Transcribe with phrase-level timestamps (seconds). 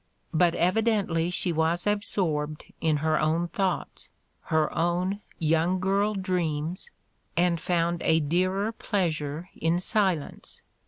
[0.33, 4.09] But evidently she was absorbed in her own thoughts,
[4.45, 6.89] her own young girl dreams,
[7.37, 10.63] and found a dearer pleas ure in silence.